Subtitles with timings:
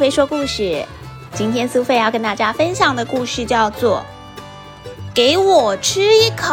[0.00, 0.82] 菲说故事。
[1.34, 4.02] 今天苏菲要跟大家分享的故事叫做
[5.12, 6.46] 《给我吃一口》。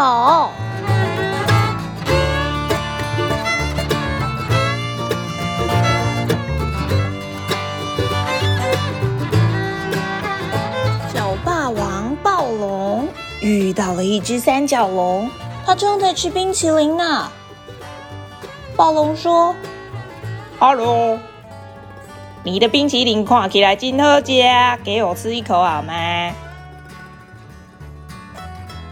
[11.13, 13.07] 小霸王暴龙
[13.39, 15.31] 遇到了一只三角龙，
[15.65, 17.31] 它正在吃冰淇淋呢。
[18.75, 19.55] 暴龙说
[20.59, 21.17] ：“Hello。”
[22.47, 24.31] 你的冰淇淋看起来真好吃，
[24.81, 25.93] 给我吃一口好吗？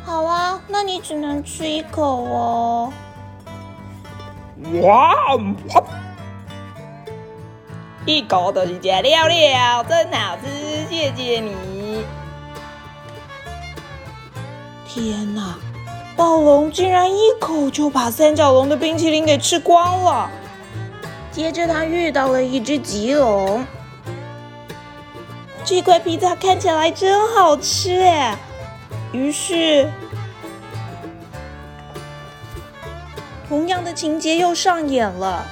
[0.04, 2.92] 好啊，那你只能吃一口哦。
[4.82, 5.16] 哇！
[8.06, 10.50] 一口就是吃了了，真好吃，
[10.90, 12.04] 谢谢你。
[14.86, 15.56] 天哪！
[16.18, 20.30] 暴龙竟然一口就把三角龙的冰淇淋给吃光了。
[21.36, 23.66] 接着，他遇到了一只棘龙。
[25.66, 28.38] 这块披萨看起来真好吃哎！
[29.12, 29.92] 于是，
[33.50, 35.46] 同样的情节又上演了。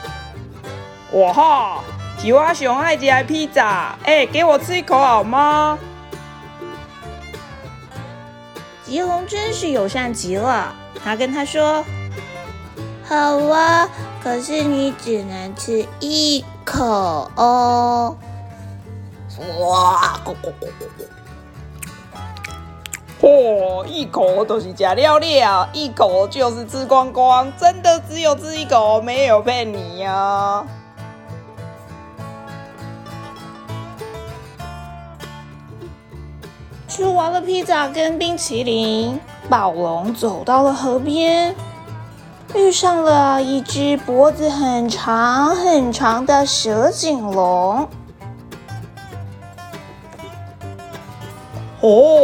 [1.11, 1.83] 哇哈！
[2.17, 5.77] 吉娃熊爱吃披萨，哎，给我吃一口好吗？
[8.85, 10.73] 吉龙真是友善极了，
[11.03, 11.83] 他跟他说
[13.03, 13.89] ：“好啊。”
[14.23, 18.15] 可是你只能吃一口哦！
[19.59, 20.17] 哇，
[23.21, 30.63] 嚯，一口都是假料料，一口就是吃光光，真的只有吃一口，没有骗你呀！
[36.87, 41.53] 吃完了披萨跟冰淇淋，暴龙走到了河边。
[42.55, 47.87] 遇上了一只脖子很长很长的蛇颈龙。
[51.81, 52.19] 哦，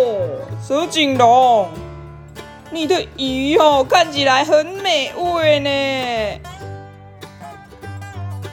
[0.66, 1.68] 蛇颈龙，
[2.70, 5.70] 你的鱼哦看起来很美味呢。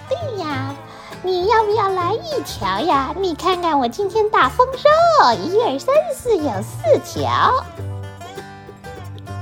[0.09, 0.75] 对呀，
[1.23, 3.15] 你要不要来一条呀？
[3.21, 4.89] 你看看我今天大丰收，
[5.45, 7.53] 一二三四有四条。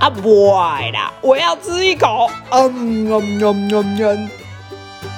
[0.05, 1.11] 啊，不爱啦！
[1.23, 2.29] 我要吃一口。
[2.51, 4.31] 嗯嗯嗯嗯嗯，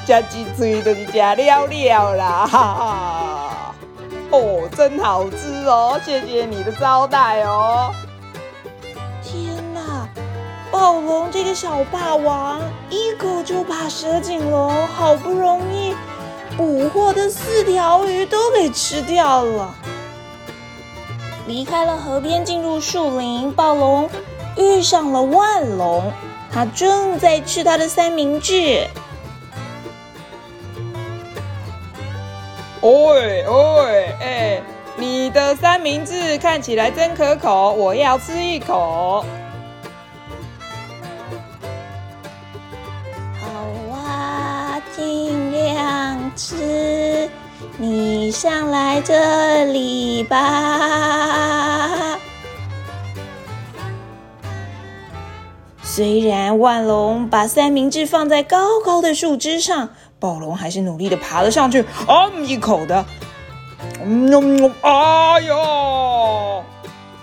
[0.07, 2.47] 吃几嘴都是吃了了啦！
[2.47, 3.75] 哈哈，
[4.31, 6.01] 哦，真好吃哦！
[6.05, 7.93] 谢谢你的招待哦。
[9.25, 10.07] 天哪，
[10.71, 15.97] 暴龙这个小霸王一口就把蛇颈龙好不容易
[16.57, 19.75] 捕获的四条鱼都给吃掉了。
[21.49, 24.09] 离开了河边，进入树林，暴龙。
[24.57, 26.13] 遇上了万龙，
[26.51, 28.87] 他正在吃他的三明治。
[32.83, 34.63] 喂喂，哎，
[34.97, 39.25] 你的三明治看起来真可口，我要吃一口。
[43.41, 43.49] 好
[43.93, 47.29] 啊，尽量吃，
[47.77, 51.76] 你上来这里吧。
[55.97, 59.89] 虽然万龙把三明治放在高高的树枝上，
[60.21, 63.03] 暴龙还是努力的爬了上去，嗯一口的，
[64.05, 66.63] 嗯，哎呦，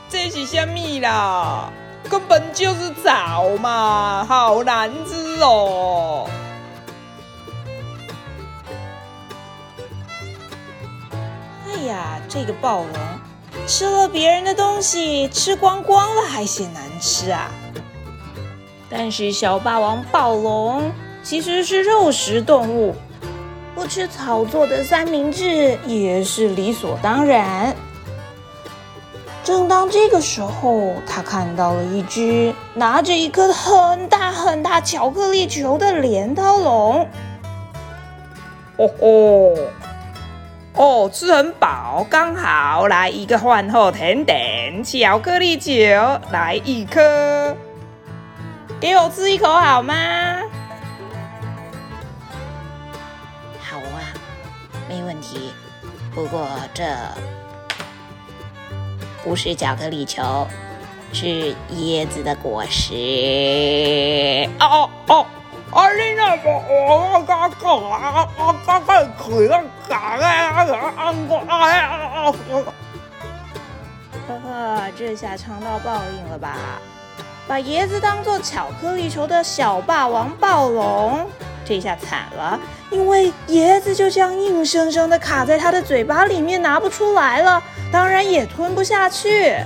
[0.10, 1.70] 这是什么啦？
[2.10, 6.28] 根本就是草嘛，好难吃哦！
[11.68, 12.88] 哎呀，这个暴龙
[13.68, 17.52] 吃了别人的东西，吃光光了还嫌难吃啊！
[18.96, 20.92] 但是小霸王暴龙
[21.24, 22.94] 其实是肉食动物，
[23.74, 27.76] 不吃草做的三明治也是理所当然。
[29.44, 37.08] 正当这个时候，他看到了一只拿着一颗很大很大巧克力球的镰刀龙。
[38.78, 39.58] 哦哦
[40.76, 45.72] 哦，吃很饱，刚好来一个饭后甜点，巧克力球
[46.32, 47.56] 来一颗。
[48.84, 49.94] 给我吃一口好吗？
[53.62, 54.12] 好啊，
[54.90, 55.54] 没问题。
[56.14, 56.84] 不过这
[59.24, 60.46] 不是巧克力球，
[61.14, 64.50] 是椰子的果实。
[64.60, 65.26] 哦哦，
[65.72, 65.90] 啊！
[65.94, 71.14] 你那个我刚刚啊啊刚刚腿上长了啊啊啊
[71.48, 72.34] 啊！
[74.28, 76.58] 呵呵，这下尝到报应了吧？
[77.48, 81.26] 把椰子当做巧克力球的小霸王暴龙，
[81.66, 82.60] 这下惨了，
[82.90, 87.62] 因为椰子就这样硬生生的卡在他的嘴巴里面，拿不出来了，
[87.92, 89.58] 当然也吞不下去。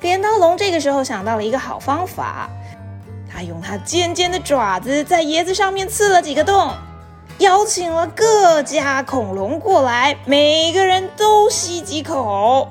[0.00, 2.48] 镰刀龙这个时候想到了一个好方法，
[3.28, 6.72] 他用他尖尖的爪子在椰子上面刺了几个洞，
[7.38, 12.68] 邀请了各家恐龙过来，每个人都吸几口。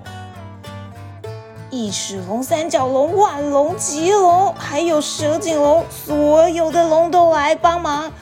[1.73, 8.13] 异齿龙、三角龙、腕龙、棘龙，还有蛇颈龙，所有的龙都来帮忙。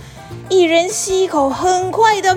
[0.47, 2.33] 一人吸一口，很快的，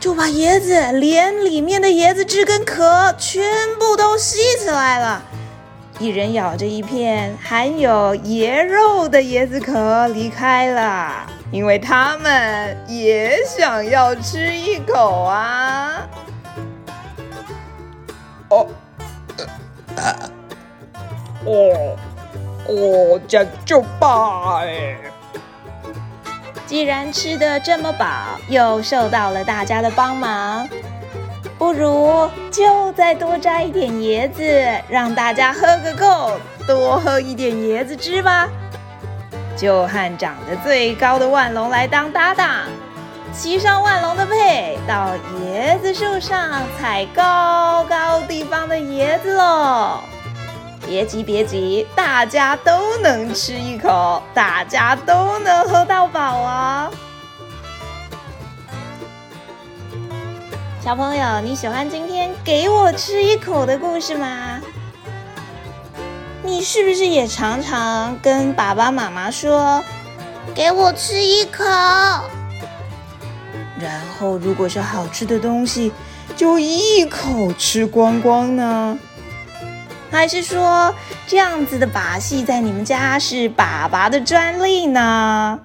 [0.00, 3.44] 就把椰子连里面的椰子汁跟壳全
[3.78, 5.22] 部都吸起来了。
[6.00, 16.08] 一人咬着一片含有椰肉的椰子壳离开了，因为他们也想要吃一口啊！
[18.48, 18.66] 哦，
[21.44, 21.96] 哦，
[22.66, 24.96] 哦，这样就罢哎。
[26.66, 28.06] 既然吃的这么饱，
[28.48, 30.66] 又受到了大家的帮忙。
[31.58, 34.42] 不如就再多摘一点椰子，
[34.88, 38.48] 让大家喝个够，多喝一点椰子汁吧。
[39.56, 42.62] 就和长得最高的万龙来当搭档，
[43.32, 45.10] 骑上万龙的背，到
[45.40, 50.00] 椰子树上采高高地方的椰子喽。
[50.84, 56.90] 别急别急，大家都能吃一口，大家都能喝到饱啊！
[60.80, 64.60] 小朋友，你喜欢今天给我吃一口的故事吗？
[66.44, 69.82] 你是不是也常常跟爸爸妈妈说
[70.54, 71.62] “给我吃一口”？
[73.78, 75.92] 然后如果是好吃的东西，
[76.36, 78.98] 就一口吃光光呢？
[80.10, 80.94] 还是说
[81.26, 85.58] 这样子的把戏在你们家是爸爸的专利呢？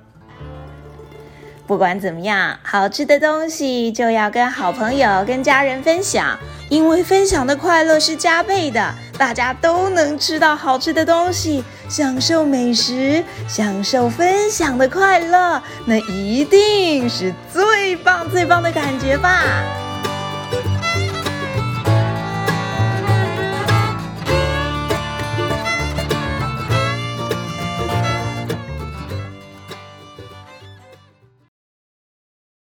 [1.67, 8.95] 不管怎么样，好吃的东西就要跟好朋友、跟家人分享，因为分享的快乐是加倍的。
[9.17, 19.86] 大家都能吃到好吃的东西，享受美食，享受分享的快乐，那一定是最棒、最棒的感觉吧。